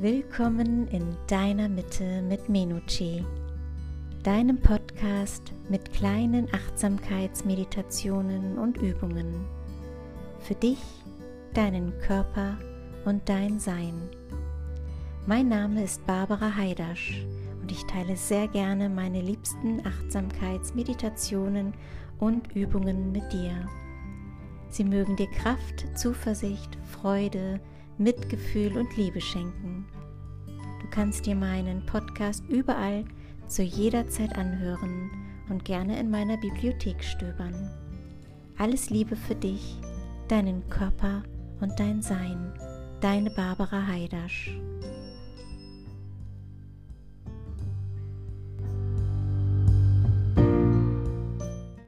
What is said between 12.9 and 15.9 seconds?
und dein Sein. Mein Name